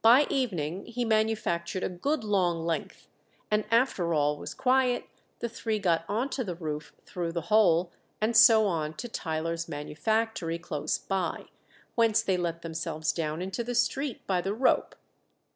By 0.00 0.28
evening 0.30 0.86
he 0.86 1.04
manufactured 1.04 1.82
a 1.82 1.88
good 1.88 2.22
long 2.22 2.64
length, 2.64 3.08
and 3.50 3.64
after 3.68 4.14
all 4.14 4.36
was 4.36 4.54
quiet 4.54 5.08
the 5.40 5.48
three 5.48 5.80
got 5.80 6.04
on 6.08 6.28
to 6.30 6.44
the 6.44 6.54
roof 6.54 6.94
through 7.04 7.32
the 7.32 7.40
hole, 7.50 7.90
and 8.20 8.36
so 8.36 8.68
on 8.68 8.94
to 8.94 9.08
Tyler's 9.08 9.66
manufactory 9.68 10.60
close 10.60 10.98
by, 10.98 11.46
whence 11.96 12.22
they 12.22 12.36
let 12.36 12.62
themselves 12.62 13.12
down 13.12 13.42
into 13.42 13.64
the 13.64 13.74
street 13.74 14.24
by 14.24 14.40
the 14.40 14.54
rope. 14.54 14.94